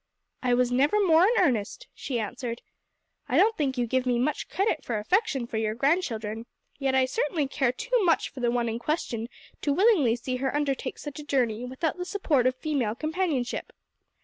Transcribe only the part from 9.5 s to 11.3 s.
to willingly see her undertake such a